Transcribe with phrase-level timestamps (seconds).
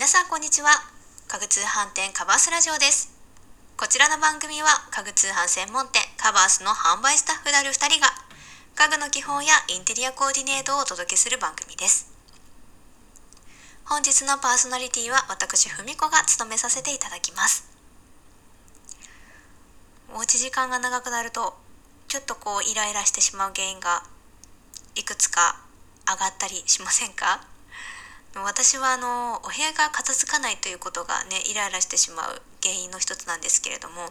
[0.00, 0.70] 皆さんこんにちは。
[1.28, 3.12] 家具通販店カバースラジオです。
[3.76, 8.08] こちらの番組は家具通販専門店カバースの販売スタッフである2人が
[8.80, 12.08] 家具の基本やインテリアコーディネートをお届けする番組です。
[13.84, 17.68] 本日のパーソナリティは私ふみこが務めさせていただきます。
[20.16, 21.60] おうち時間が長くなると
[22.08, 24.02] ちょっとこうイライラしてしまう原因が
[24.96, 25.60] いくつか
[26.08, 27.49] 上がったりしませんか？
[28.34, 34.10] 私はあのお部屋が片付かないということがねイライラしてしまう原因の一つなんですけれども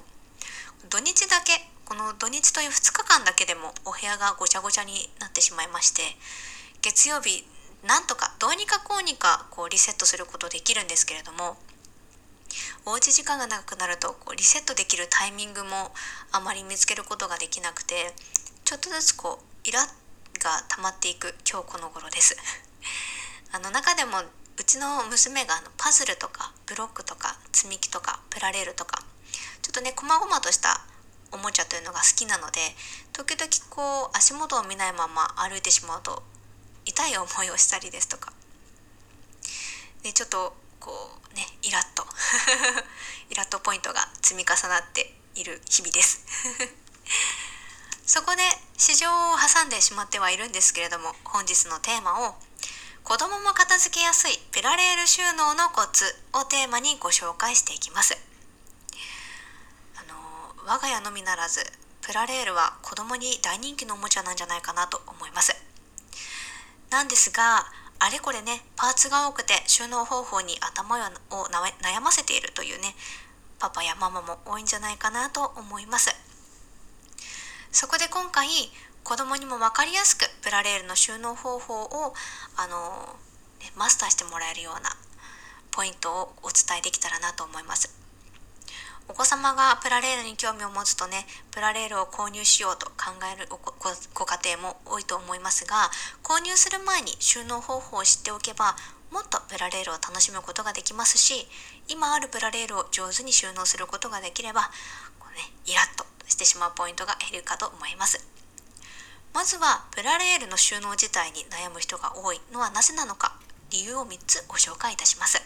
[0.90, 1.56] 土日だけ
[1.86, 6.04] この土日という2日間だけでもお部屋がごちゃごちゃになってしまいまして
[6.82, 7.48] 月曜日
[7.88, 11.56] なんとかどうにかこうにかこうリセットすることできるんですけれども
[12.86, 15.92] おうち時間が長くなるとこうリセットできるタイミングも
[16.32, 18.14] あまり見つけることができなくて
[18.66, 19.84] ちょっとずつこうイラッ
[20.40, 22.69] が溜まっていく今日この頃です。
[23.52, 24.20] あの中でも
[24.58, 29.02] うちの娘があのパズルとかブロックとか積み木とかプラレールとか
[29.62, 30.86] ちょっとね細々とした
[31.32, 32.60] おもちゃというのが好きなので
[33.14, 36.24] 時々こう足元を見ないまま歩いてしまうと
[36.86, 38.34] 痛い思いをしたりですとか。
[40.04, 40.92] でちょっとこ
[41.32, 42.06] うねイラッと
[43.30, 46.24] イラッとポイントが積み重なっている日々です。
[48.06, 48.42] そこで
[48.78, 52.36] 市場を挟んでしまってはいるんですけれども本日のテーマを
[53.04, 58.16] 子供も片付けやすいプラレール収納のコツをテーマにご紹介していきます。
[59.98, 60.16] あの
[60.66, 61.62] 我が家のみならず
[62.02, 65.56] プラレールは子供に大人気のおもちゃなんじゃないかなと思います。
[66.92, 67.66] なんですが
[68.00, 71.00] あれこれねパーツが多くて収納方法に頭を
[71.82, 72.96] 悩ませているというね
[73.60, 76.16] パパやママも多いんじゃないかなと思います。
[77.72, 78.48] そこで今回
[79.04, 82.14] 子供にも分かりやすくプラレールの収納方法を
[82.58, 83.16] あの、
[83.60, 84.90] ね、マスターしてもらえるような
[85.72, 88.00] ポイントをお伝えできたらなと思います。
[89.10, 93.58] お子様がプラレールに興味を持つとねプラレールを購入しようと考えるご
[94.26, 95.90] 家庭も多いと思いますが
[96.22, 98.76] 購入する前に収納方法を知っておけば
[99.12, 101.48] もっとプラレールを楽しむことができますし
[101.88, 104.70] 今あるプラレールを上手に収納することができれば
[105.18, 108.39] こう、ね、イラッとしてしまうポイントが減るかと思います。
[109.34, 113.40] まずはプラレールの収納自体に悩む人が多いのはなぜなのか。
[113.72, 115.42] 理由を3つご紹介いたします。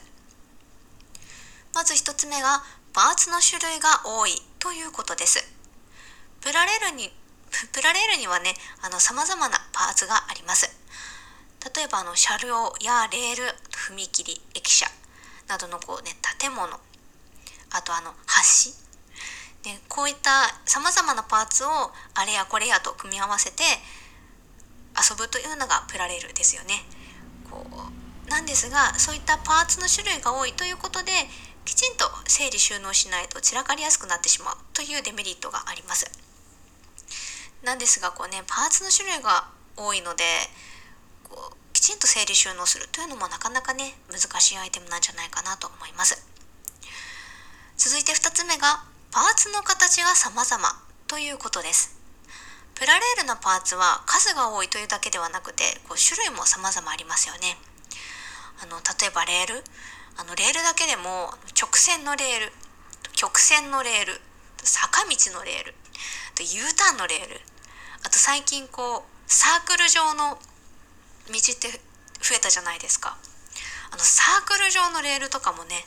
[1.73, 2.63] まず1つ目が
[2.94, 5.44] パーツの種類が多いということです。
[6.41, 7.11] プラレールに
[7.71, 10.69] プラレールにはねあの様々なパーツがあります。
[11.75, 14.85] 例えばあの車両やレール踏切駅舎
[15.47, 16.67] などのこうね建物。
[17.71, 18.82] あとあの橋。
[19.63, 20.29] でこういった
[20.66, 21.68] さまざまなパーツを
[22.13, 23.63] あれやこれやと組み合わせて
[24.94, 26.84] 遊ぶというのがプラレールですよね。
[27.50, 31.12] こうなんですがそういったパーツの種類が多いということで
[31.66, 36.12] きちんと整理収納しないと散らかりやすくなってしまうというデメリットがあります。
[37.63, 39.47] なんですがこうねパーツの種類が
[39.78, 40.24] 多いので
[41.24, 46.25] こうきちんと整理収納するというのもなかなかね難しいアイテムなんじゃないかなと思います。
[47.78, 50.57] 続いて2つ目がパーツの形が様々
[51.06, 51.94] ということです。
[52.74, 57.62] プラレールのパーツは数が多いというだけではなくてこう種類も様々ありますよね。
[58.57, 59.62] あの例えばレール
[60.18, 62.51] あのレールだけでも直線のレール
[63.13, 64.18] 曲線のレール
[64.66, 65.78] 坂道のレール
[66.34, 67.38] と U ターンのレール
[68.01, 70.41] あと最近こうサークル状の
[71.30, 71.69] 道って
[72.18, 73.16] 増えたじゃないですか
[73.91, 75.85] あのサークル状のレールとかもね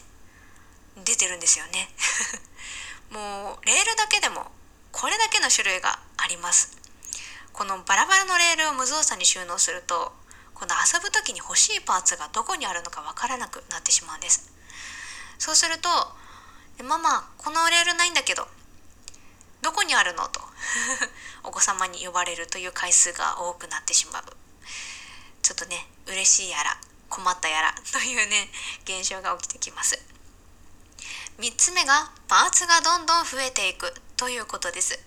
[1.03, 1.91] 出てるんですよね
[3.11, 4.51] もうレールだけでも
[4.93, 6.77] これだけの種類があります。
[7.53, 10.13] このバラバラのレールを無造作に収納すると
[10.55, 14.53] この遊ぶ時に欲しいパーツがどこにあるのかわからなくなってしまうんです。
[15.39, 15.89] そうすると
[16.83, 18.49] 「ママこのレールないんだけど
[19.63, 20.41] どこにあるの?」と
[21.45, 24.25] お子様に呼ばれるという回数が多くなってしまう。
[25.43, 26.77] ちょっとね嬉しいやら
[27.09, 28.51] 困ったやらというね
[28.85, 30.16] 現象が起きてきます。
[31.39, 33.93] 3つ目がパーツがどんどん増えていく。
[34.17, 34.99] ということです。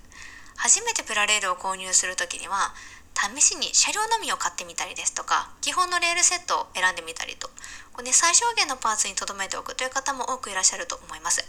[0.58, 2.72] 初めてプラレールを購入する時には
[3.18, 7.50] 試しに車両のみを買ってみたりですとか基本のレールセットを選んでみたりと。
[7.94, 9.74] これ、ね、最小限のパーツに留めておく。
[9.74, 11.42] という方も多くいらっしゃると思います。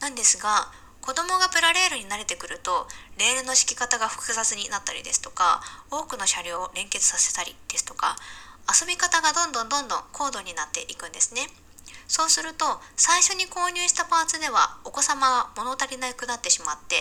[0.00, 0.72] なんですが
[1.02, 5.60] 子供がプラレールに慣れてくるとレールの敷き方が複雑になったりですとか
[5.90, 8.16] 多くの車両を連結させたりですとか
[8.72, 11.46] 遊び方がどんどんどんどん高度になっていくんですね。
[12.08, 12.64] そうすると
[12.96, 16.96] 最初に購入したパーツではお子様が物足りなくなってしまって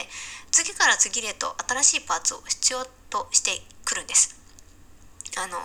[0.51, 3.51] 次から次へと新しいパーツを必要として
[3.85, 4.35] くるんです。
[5.37, 5.57] あの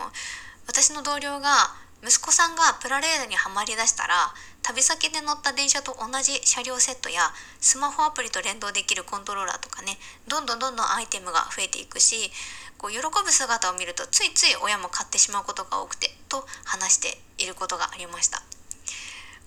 [0.66, 4.14] 私の同僚が息子さんがプラレールにはまりだしたら
[4.62, 7.20] 旅先で乗った電車と同じ車両セットや
[7.60, 9.96] スマホアプリと連動できるコントローラーとかね
[10.28, 12.30] どんどんどんどんアイテムが増えていくし
[12.76, 18.42] こう喜ぶ姿を見るとついつい親も買ってしまうことが多くてと話していることがありました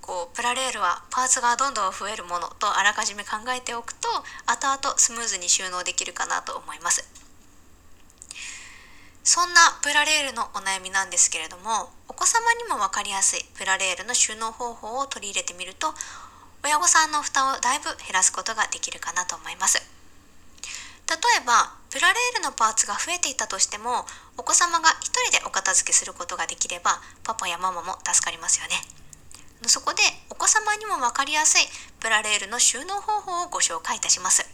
[0.10, 4.10] こうプラレールはパーツがどんどん増えるものとあらかじめ考えておくと
[4.50, 7.06] 後々スムーズに収納できるかなと思います。
[9.22, 15.94] そんなプラレールのお悩みなんですけれどもお子様にも分かりやすいプラレールの収納方法を取り入れてみると
[16.66, 19.78] 親御さんの負担をだいぶ減らすことができるかなと思います。
[19.78, 19.86] 例
[21.38, 24.08] えばプラレールのパーツが増えていたとしても
[24.38, 28.99] お子様が一人でお片付けすることができればパパやママも助かりますよね。
[29.68, 31.68] そこでお子様にも分かりやすい
[32.00, 34.48] プラレールの収納方法をご紹介いたします。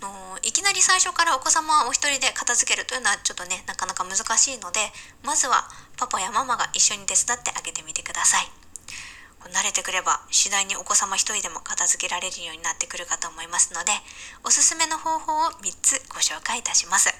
[0.00, 4.80] のいきなり最初からお子様をお一人で片付けるというのはちょっとねなかなか難しいので
[5.24, 8.46] まずはパパやママが一緒に手伝ってあげてみてください。
[9.52, 13.92] 慣れてくれば次第にお子様一人でも片付けられるようになってくるかと思いますので
[14.44, 17.14] おすすめの方法を3つご紹介いたします。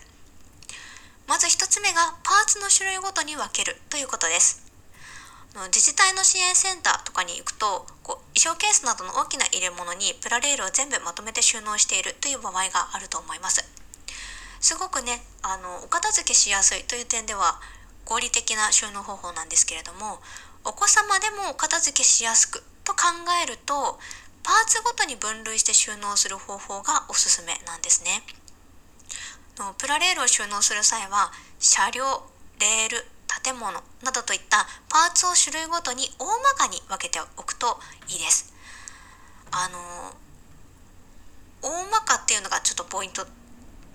[1.27, 4.68] まず1つ目がパーツの種類ごとに分けるということです。
[5.67, 13.65] 自治体の支援センターとかに行くとこう衣装ケースなどの大きな入れ物にプラレールを全部まとめて収納しているという場合があると思います。
[14.61, 17.61] すごくねあのお片付けしやすいという点では
[18.05, 20.19] 合理的な収納方法なんですけれども
[20.65, 23.03] お子様でもお片付けしやすくと考
[23.43, 23.99] えると
[24.43, 28.23] パーツごとに分類して収納する方法がおすすめなんですね。
[29.77, 32.23] プラレールを収納する際は車両
[32.61, 33.05] レール
[33.49, 33.73] 建物
[34.05, 38.53] などといったパーツを種類ごとに大まかに分けておくといいです。
[39.51, 40.13] あの
[41.63, 43.27] 大まかっていうのがちょっとポイント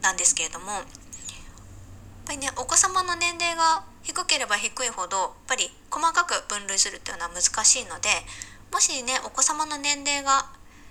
[0.01, 0.83] なんですけれどもやっ
[2.25, 8.09] ぱりねお子様の年齢が低ければ低いほどやっぱり細かく分類するっていうのは難しいので
[8.73, 10.49] もしねお子様の年齢が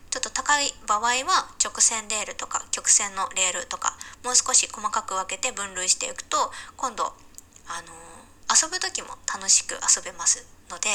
[0.09, 6.37] ちょっと高い場合は直線レールとか曲線のレールとかもう少し細かく分けて分類していくと
[6.77, 7.13] 今度
[7.67, 8.12] あの
[8.53, 10.89] 遊ぶ時も楽しく遊べますので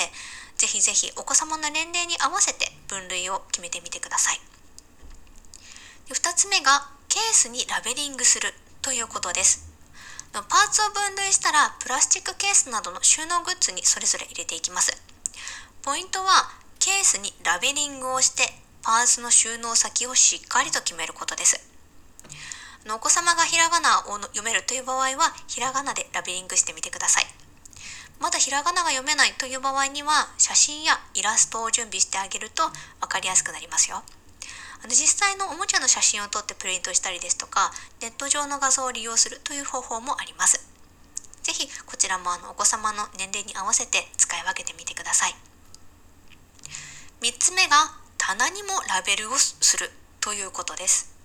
[0.58, 4.40] ぜひぜひお子様の年齢に合わせて分類を決めてみてください。
[6.10, 9.68] 2つ目がケースにラベリングするということです。
[10.34, 14.96] パーツを分類したらプラスチックケースなどの収納グッズにそれぞれ入れていきます。
[15.84, 16.50] ポイントは
[16.80, 18.44] ケースにラベリングをして
[18.84, 21.60] パーツの収納先をしっかりと決めることです。
[22.90, 27.47] お子様がひらがなを読めるという場合はひらがなでラベリングしてみてください。
[28.20, 32.64] まだひらがなが読めないという場合には写真やイラストを準備してあげると
[33.02, 34.04] 分かりやすくなりますよ。
[34.84, 37.72] あの実際のおもちゃの写真を撮ってプリントしたりですとか
[38.02, 40.68] ネット上の画像を利用するという方法もあります。
[41.44, 45.36] 是非こちらもあのお子様の年齢に合わせて使い分けてみてください。
[47.22, 51.16] 3つ目が棚にもラベルをするということです。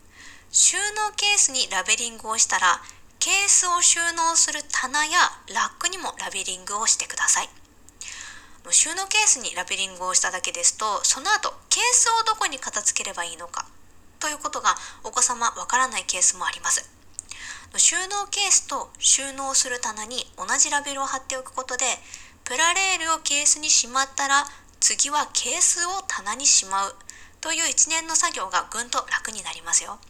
[0.50, 2.80] 収納ケースにラベリングをしたら
[3.22, 5.14] ケースを収納する棚や
[5.54, 7.48] ラックにもラベリングをしてください
[8.74, 13.64] 収納ケースにラベリングをしただけですとその後ケースをどこに片付ければいいのか
[14.18, 14.74] ということが
[15.04, 16.90] お子様わからないケースもあります
[17.76, 21.84] 収納ケースと収納する棚に同じラベルを貼っておくことで
[22.42, 24.42] プラレールをケースにしまったら
[24.80, 26.94] 次はケースを棚にしまう
[27.40, 30.00] という一連の作業がぐんと楽になりますよ。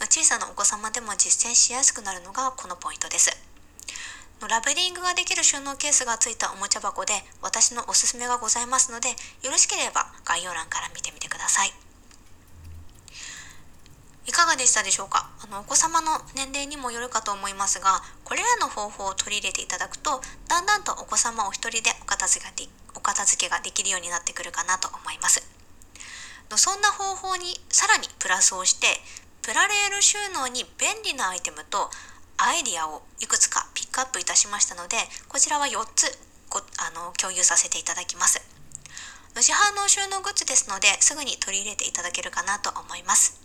[0.00, 3.30] 小さなお子様でも実践しやすくなるのがこのポイントです。
[4.48, 11.72] ラベリングができる収納ケースがついたおもちゃ箱で私のおすすめがございますのでよろしければ概要欄から見てみてください。
[14.26, 15.30] いかがでしたでしょうか？
[15.42, 25.46] あのお子様の年齢にもよるかと思いますがこれらの方法を取り入れていただくとだんだんとお子様お一人でお片付けがでお片付けができるようになってくるかなと思います。
[26.56, 28.86] そんな方法にさらにプラスをして
[29.42, 31.90] プラレール収納に便利なアイテムと
[32.38, 34.96] アイディアをいくつかピックアップいたしましたので
[35.28, 36.06] こちらは4つ
[36.48, 36.62] ごあ
[36.94, 38.40] の共有させていただきます。
[39.40, 43.40] 市販の収納グッズですのですぐに取り入れていただけるかなと思います。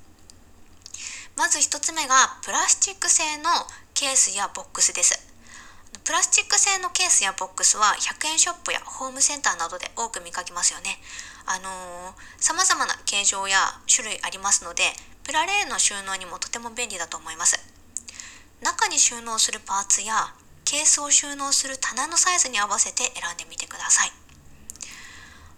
[1.38, 3.50] まず1つ目がプラスチック製の
[3.94, 5.16] ケースやボックスです。
[6.04, 11.00] プラスチック製のケースやボックスは100円ショップやホームセンターなどで多く見かけますよね。
[11.46, 14.84] あのー、様々な形状や種類ありますので、
[15.28, 17.60] プラレールの収納にもとても便利だと思います。
[18.64, 20.34] 中に収納するパーツや
[20.66, 24.12] ケースを収納する棚のサイズに合わせて選んでみてください。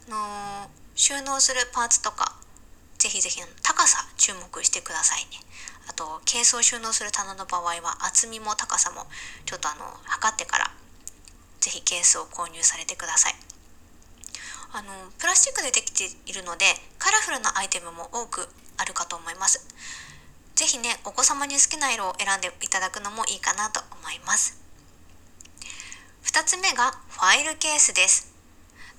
[0.09, 2.35] あのー、収納するパーツとか、
[2.97, 5.39] ぜひぜひ高さ注目してくださいね。
[5.87, 9.05] あと、ケースを収納する棚の場合は厚みも高さも
[9.45, 10.71] ちょっとあの、測ってから
[11.59, 13.35] ぜひケースを購入されてください
[14.71, 16.65] あのプラスチックでできているので
[16.97, 18.47] カラフルなアイテムも多く
[18.79, 19.67] あるかと思います。
[20.55, 24.59] 是非ねお子様に好きな色を選んでいただくのもいいかなと思います。
[26.25, 28.33] 2つ目がファイルケースです。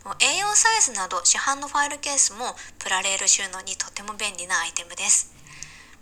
[0.04, 5.32] A4 サイズなど市販のファイルケースもプラレール収納にとても便利なアイテムです。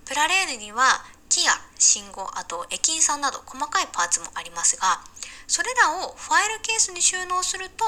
[0.05, 5.01] プラレールには木や信号あと駅員さんなど細かいパーツもありますが
[5.47, 7.85] それらをファイルケースに収納すると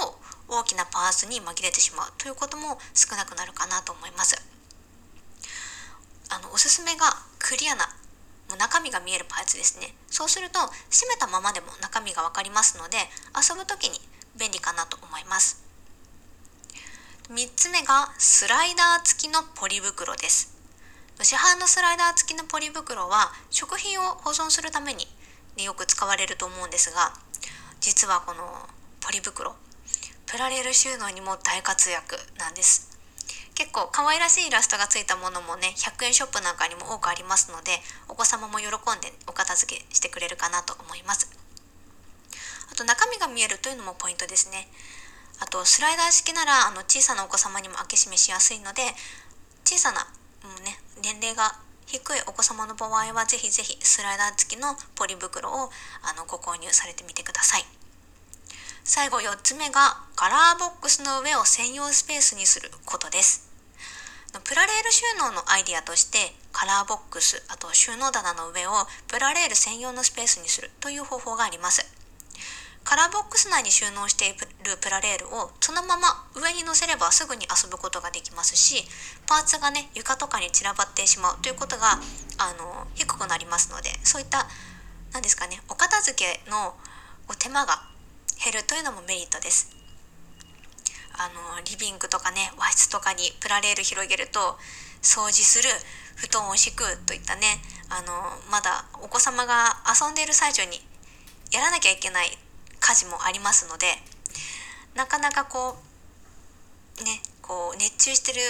[0.49, 4.50] 大きなパーツに紛れてしまうということも少なくなるかなと思います。
[6.31, 7.07] あのおすすめが
[7.39, 7.89] クリアな
[8.57, 9.95] 中身が見えるパーツですね。
[10.09, 10.59] そうすると
[10.91, 12.99] 閉めたままでも中身が分かりますので
[13.37, 14.01] 遊ぶ時に
[14.39, 15.63] 便利かなと思います。
[17.31, 20.57] 3つ目がスライダー付きのポリ袋です。
[21.23, 25.07] 市販のスライダー付きのポリ袋は食品を保存するために、
[25.57, 27.13] ね、よく使われると思うんですが
[27.81, 28.43] 実はこの
[29.01, 29.55] ポリ袋
[30.27, 32.90] プラレール収納にも大活躍なんです。
[33.55, 37.73] 結構可愛らしいイラストがついたものもね100円ショップなんかにも多くありますので
[38.09, 41.29] お子様も喜んでお片付けしてくれるかなと思います。
[42.71, 44.69] あと中身が見えるというのもポイントですね。
[45.41, 48.83] あとスライダー式ならあの小さなお子様にも開け閉めしやすいので
[49.65, 50.07] 小さな、
[50.45, 55.71] うんね、年齢が低いお子様の場合はぜひぜひスライダー付きのポリ袋を
[56.03, 57.80] あのご購入されてみてください。
[58.91, 63.47] 最後4つ目がカラーボックスの上を専用スペースにすることです。
[64.43, 66.19] プラレール収納のアイディアとして
[66.51, 68.73] カラーボックスあと収納棚の上を
[69.07, 71.87] プラレール専用のスペースにするという方法があります。
[72.83, 78.83] カラーボックス内に収納しているプラレールをそのまま上に乗せればすぐに遊ぶことができますし
[79.29, 81.95] パーツがね床とかに散らばってしまうということが
[82.43, 84.49] あの低くなりますのでそういった
[85.13, 86.75] 何ですかねお片付けの
[87.39, 87.87] 手間が
[88.43, 89.77] 減るというのもメリットです。
[91.13, 94.57] あのリビングとかね和室とかにプラレール広げると
[95.03, 95.69] 掃除する
[96.17, 98.13] 布団を敷くといったねあの
[98.51, 100.81] まだお子様が遊んでいる最中に
[101.53, 102.29] やらなきゃいけない
[102.81, 103.87] 家事もありますので
[104.95, 105.77] なかなかこ
[107.01, 108.41] うねこう熱中してる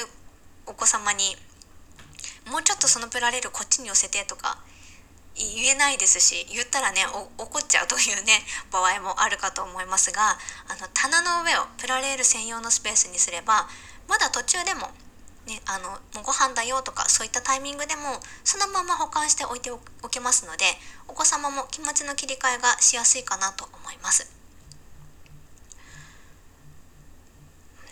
[0.67, 1.35] お子様に
[2.51, 4.59] もうちょっとそのプラレールこっちに寄せてとか
[5.37, 7.01] 言えないですし言ったらね
[7.39, 13.69] 怒っちゃうというね 場合もあるかと思いますがあの棚の上をプラレール専用のスペースにすれば
[14.09, 14.91] まだ途中でも
[15.47, 20.65] ね、あのもうご飯だよとかそういったタイミングでもそのまま保管しておいておけますので
[21.09, 24.31] お子様も気持ちの切り替えがしやすいかなと思います。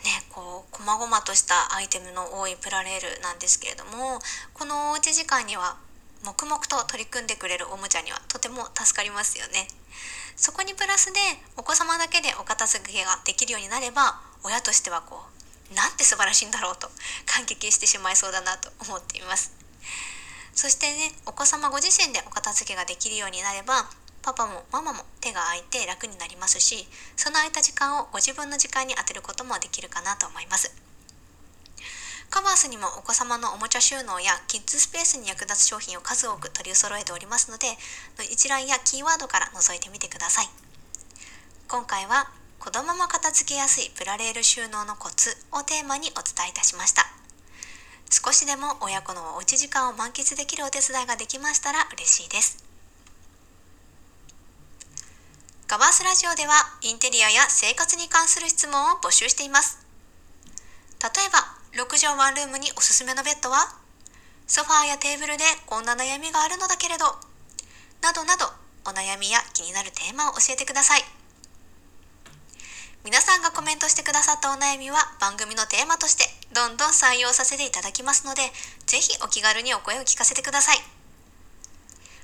[0.03, 4.19] ね、こう細々としたアイテムの多いプラレールなんですけれども
[4.53, 5.75] このおうち時間には
[6.23, 9.67] 黙々と取り組んでくれるおもちゃにはとても助かりますよね。
[10.39, 11.19] そこにプラスで
[11.57, 15.19] お子様だけでお片付けができるようになれば親としてはこ
[15.71, 16.87] うなんて素晴らしいんだろうと
[17.25, 19.51] 感激してしまいそうだなと思っています
[20.53, 23.89] そしてねお子様ご自身でお片付けができるようになれば
[24.21, 30.88] パパもママも手が空いて楽になりますしその空いた時間をご自分の時間に充てることもできるかなと思います
[32.29, 37.65] カバースにもお子様のおもちゃ収納やキッズスペースに役立つ商品を数多く取り揃えておりますので
[38.31, 40.49] 一覧やキーワードから覗いてみてください。
[41.67, 47.05] 今回は子供も片付けやすいプラレール収納のコツをテーマにお伝えいたしました。
[48.11, 52.63] 少しでも親子のおうち時間を満喫できるお手伝いができましたら嬉しいです。
[55.67, 59.77] ガバースラジオではインテリアや生活に関する質問を募集しています。
[61.01, 63.71] 例えば6畳ワンルームにおすすめのベッドは？
[64.47, 67.07] ソファーやテーブルでこんな悩みがあるのだけれど
[68.03, 68.51] などなど
[68.83, 71.07] お悩みや気になるテーマを教えてください。
[73.05, 78.41] 皆さんがコメントしてくださったお悩みは番組のテーマとしてどんどん採用させていただきますので、
[78.85, 80.77] ぜひお気軽にお声を聞かせてください。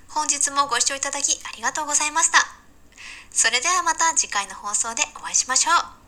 [0.10, 2.44] 本日もご視聴いただきありがとうございました。
[3.32, 6.05] それではまた次回の放送でお会いしましょう。